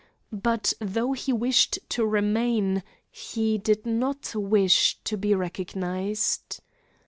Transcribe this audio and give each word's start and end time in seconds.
But, 0.31 0.73
though 0.79 1.13
he 1.13 1.31
wished 1.31 1.77
to 1.89 2.03
remain, 2.07 2.81
he 3.11 3.59
did 3.59 3.85
not 3.85 4.33
wish 4.33 4.97
to 5.03 5.15
be 5.15 5.35
recognized. 5.35 6.61